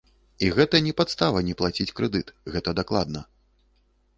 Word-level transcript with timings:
І 0.45 0.47
гэта 0.55 0.79
не 0.85 0.93
падстава 1.01 1.43
не 1.49 1.55
плаціць 1.59 1.87
крэдыт, 1.99 2.33
гэта 2.57 2.69
дакладна. 2.81 3.25